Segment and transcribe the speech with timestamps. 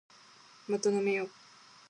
[0.67, 1.29] もっと飲めよ